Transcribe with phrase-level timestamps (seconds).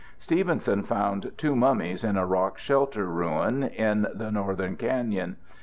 [0.17, 5.35] Stevenson found two mummies in a rock shelter ruin in the northern canyon.